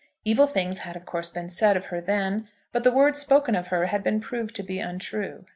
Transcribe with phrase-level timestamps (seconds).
[0.25, 3.67] Evil things had of course been said of her then, but the words spoken of
[3.67, 5.45] her had been proved to be untrue.